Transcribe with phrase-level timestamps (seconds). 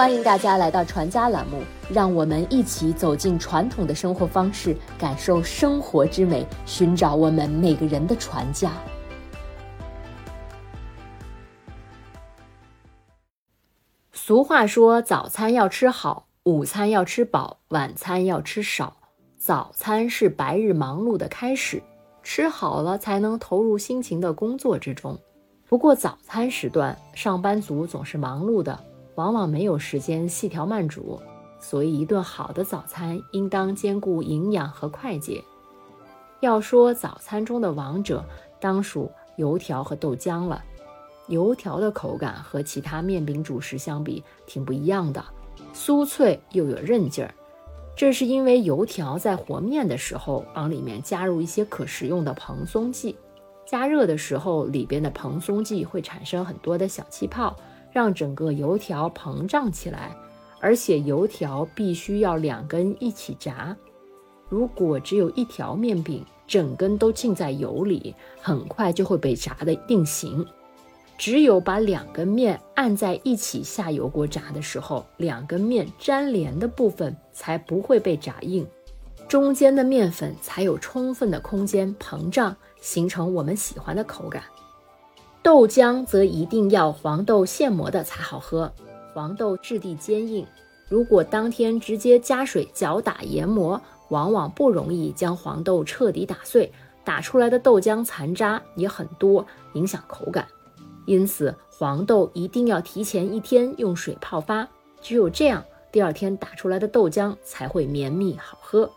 [0.00, 8.72] 欢迎大家来到传家栏目，让我们一起走进传统的生活方式，感受生活之美，寻找我们每个人的传家。
[14.14, 18.96] 俗话说：“早餐要吃好，午餐要吃饱，晚餐要吃少。”
[19.36, 21.82] 早餐是白日忙碌的开始，
[22.22, 25.18] 吃好了才能投入辛勤的工作之中。
[25.68, 28.82] 不过早餐时段，上班族总是忙碌的，
[29.14, 31.20] 往往没有时间细调慢煮，
[31.58, 35.42] 所以一顿好的早餐应当兼顾营养和快捷。
[36.40, 38.24] 要说早餐中的王者，
[38.60, 40.62] 当属油条和豆浆了。
[41.28, 45.24] 油条的口感和其他面饼主食相比挺不一样的，
[45.72, 47.32] 酥脆又有韧劲儿。
[47.94, 53.14] 这是因为油条在和面的时候往里面加入一些可食用的蓬松剂，
[53.66, 57.54] 加热的时候里边的蓬松剂会产生很多的小气泡，
[57.92, 60.16] 让整个油条膨胀起来。
[60.62, 63.74] 而且油条必须要两根一起炸，
[64.50, 70.46] 如果只有一条面饼，整根都浸在油里，很快就会被炸的定型。
[71.16, 78.66] 只有把两根面按在一起下油锅炸的时候，两根面粘连的部分才不会被炸硬，
[79.26, 84.42] 中间的面粉才有充分的空间膨胀，形成我们喜欢的口感。
[85.42, 88.70] 豆浆则一定要黄豆现磨的才好喝，
[89.14, 90.46] 黄豆质地坚硬，
[90.86, 96.70] 如果当天直接加水搅打研磨，往往不容易将黄豆彻底打碎，
[97.04, 100.46] 打出来的豆浆残渣也很多，影响口感。
[101.06, 104.68] 因此，黄豆一定要提前一天用水泡发，
[105.00, 108.88] 只有这样，第二天打出来的豆浆才会绵密好喝。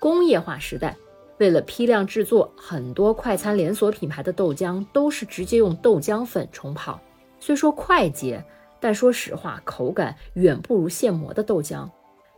[0.00, 0.96] 工业化时代，
[1.38, 7.00] 为了批量制作，很多快餐连锁品牌的豆浆都是直接用豆浆粉冲泡。
[7.40, 8.44] 虽说快捷，
[8.80, 11.88] 但说实话，口感远不如现磨的豆浆。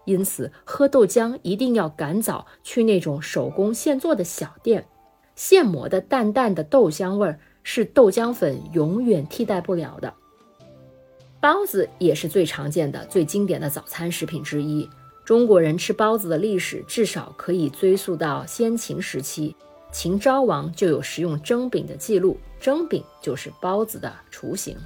[0.04, 4.86] 因此，喝豆浆一定要赶早去那种手工现做的小店，
[5.34, 7.38] 现磨的淡淡的豆香味儿。
[7.68, 10.14] 是豆浆粉永远替代不了的。
[11.40, 14.88] 包子也是最常见的、最经典的早餐食品之一。
[15.26, 19.56] 中国人吃包子的历史至少可以追溯到先秦时期，
[19.91, 24.76] 秦昭王就有食用蒸饼的记录，蒸饼就是包子的雏形。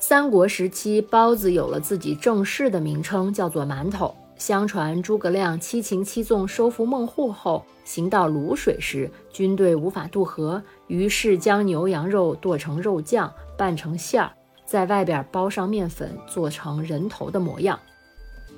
[0.00, 4.12] 三国时期，包子有了自己正式的名称，叫做馒头。
[4.36, 14.32] 相传诸葛亮七擒七纵收服孟获后，行到泸水时，军队无法渡河，于是将牛羊肉剁成肉酱，拌成馅儿，
[14.66, 17.78] 在外边包上面粉，做成人头的模样。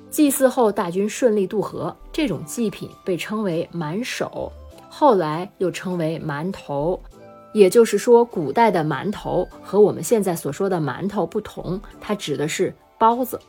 [0.09, 4.51] 祭祀后，大军顺利渡河，这种祭品被称为馒首，
[4.89, 6.99] 后来又称为馒头。
[7.53, 13.39] 也就是说，古代的馒头和我们现在所说的馒头不同，它指的是包子。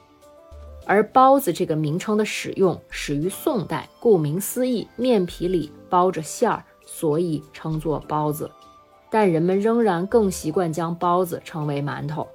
[0.86, 8.50] 而包子这个名称的使用始于宋代，顾名思义，面皮里包着馅儿，所以称作包子。
[9.10, 12.26] 但人们仍然更习惯将包子称为馒头。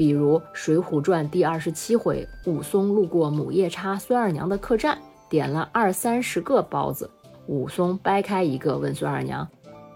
[0.00, 4.96] 比如《水浒传》第二十七回，武松路过母夜叉孙二娘的客栈，
[5.28, 7.10] 点了二三十个包子。
[7.48, 9.46] 武松掰开一个，问孙二娘：“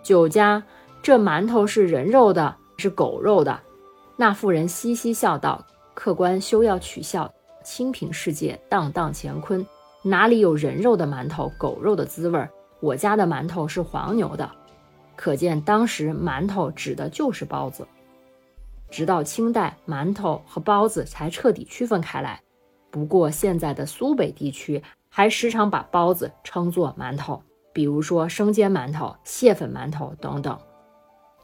[0.04, 0.62] 酒家，
[1.02, 3.58] 这馒头是人肉的，是狗肉的？”
[4.18, 5.64] 那妇人嘻嘻笑道
[5.96, 7.32] ：“客官休要取笑。”
[7.64, 9.66] 清平世界，荡荡乾坤，
[10.02, 12.46] 哪里有人肉的馒头、狗肉的滋味？
[12.80, 14.50] 我家的馒头是黄牛的，
[15.16, 17.86] 可见当时馒头指的就是包子。
[18.94, 22.40] 直到清代，馒头和包子才彻底区分开来。
[22.92, 30.56] 不过，现在的苏北地区还时常把包子称作馒头，比如说生煎馒头、蟹粉馒头等等。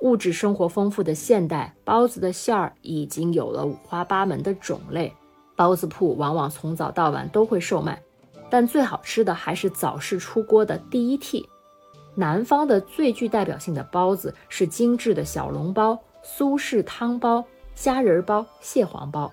[0.03, 5.13] 物质生活丰富的现代，包子的馅儿已经有了五花八门的种类。
[5.57, 8.01] 包子铺往往从早到晚都会售卖，
[8.49, 11.45] 但最好吃的还是早市出锅的第一屉。
[12.15, 17.45] 南方的最具代表性的包子是精致的小笼包、苏式汤包、
[17.75, 19.31] 虾仁包、蟹黄包。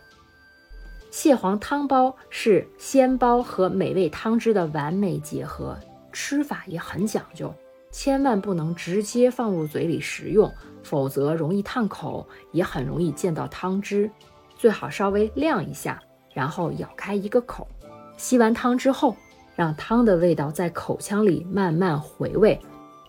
[1.09, 5.77] 蟹黄汤包是鲜包和美味汤汁的完美结合，
[6.11, 7.53] 吃法也很讲究，
[7.91, 10.51] 千万不能直接放入嘴里食用，
[10.83, 14.11] 否则容易烫口，也很容易溅到汤汁。
[14.57, 16.01] 最好稍微晾一下。
[16.33, 17.67] 然后咬开一个口，
[18.15, 19.15] 吸完汤之后，
[19.55, 22.61] 让汤的味道在口腔里慢慢回味，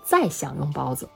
[0.03, 1.07] 再享用包子。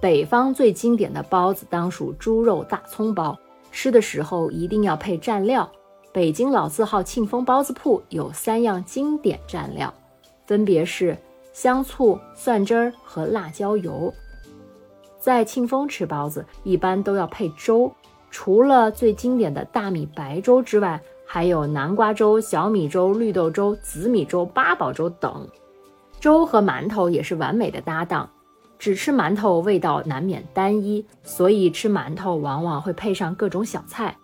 [0.00, 3.38] 北方最经典的包子当属猪肉大葱包，
[3.70, 5.70] 吃的时候一定要配蘸料。
[6.12, 9.92] 北京老字号庆丰包子铺有三样经典蘸料，
[10.46, 11.16] 分别是
[11.52, 14.12] 香醋、蒜汁儿和辣椒油。
[15.18, 17.92] 在庆丰吃包子，一般都要配粥，
[18.30, 21.00] 除了最经典的大米白粥之外。
[21.32, 25.48] 还有南瓜粥、小米粥、绿豆粥、紫米粥、八宝粥等。
[26.18, 28.28] 粥和馒头也是完美的搭档。
[28.80, 34.16] 只吃馒头味道难免单一，所以吃馒头往往会配上各种小菜。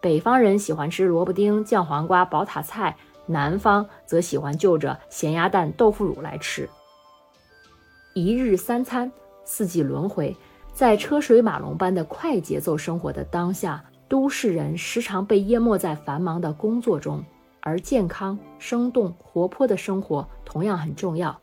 [0.00, 2.96] 北方人喜欢吃萝卜丁、酱黄瓜、宝塔菜，
[3.26, 6.68] 南方则喜欢就着咸鸭蛋、豆腐乳来吃。
[8.12, 9.10] 一日三餐，
[9.44, 10.36] 四季轮回，
[10.72, 17.22] 在车水马龙般的快节奏生活的当下，都市人时常被淹没在繁忙的工作中，
[17.60, 21.40] 而健康、生动、活泼的生活同样很重要。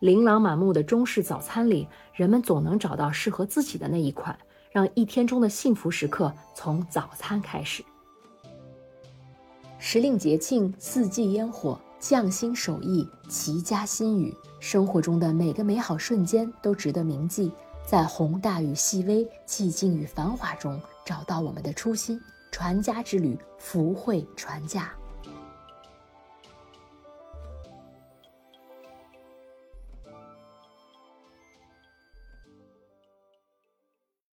[0.00, 4.36] 琳琅满目的中式早餐里，人们总能找到适合自己的那一款，
[4.72, 7.84] 让一天中的幸福时刻从早餐开始。
[9.78, 17.52] 时令节庆，四季烟火，匠心手艺，齐家心语，生活中的每个美好瞬间都值得铭记。
[17.86, 22.18] 在宏大与细微、寂静与繁华中，找到我们的初心。
[22.50, 24.90] 传家之旅，福慧传家。